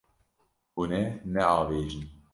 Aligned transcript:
Hûn 0.73 0.91
ê 1.01 1.03
neavêjin. 1.31 2.05